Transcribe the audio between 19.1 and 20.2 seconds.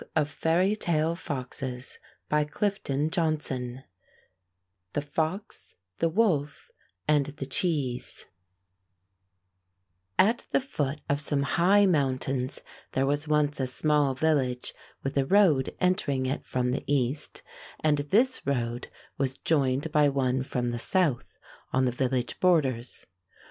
was joined by